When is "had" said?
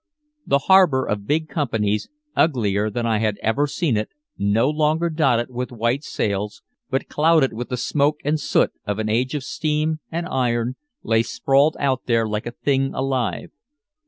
3.19-3.37